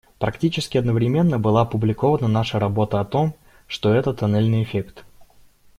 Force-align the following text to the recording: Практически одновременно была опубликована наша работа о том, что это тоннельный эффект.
Практически 0.17 0.79
одновременно 0.79 1.37
была 1.37 1.61
опубликована 1.61 2.27
наша 2.27 2.57
работа 2.57 2.99
о 2.99 3.05
том, 3.05 3.35
что 3.67 3.93
это 3.93 4.15
тоннельный 4.15 4.63
эффект. 4.63 5.05